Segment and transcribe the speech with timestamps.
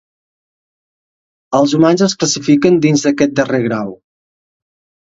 [1.59, 3.95] Els humans es classifiquen dins d'aquest darrer grau.